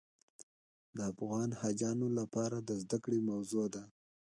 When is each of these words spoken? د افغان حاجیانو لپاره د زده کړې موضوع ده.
د 0.95 0.97
افغان 1.11 1.49
حاجیانو 1.61 2.07
لپاره 2.19 2.57
د 2.61 2.69
زده 2.83 2.97
کړې 3.03 3.19
موضوع 3.29 3.65
ده. 3.75 3.83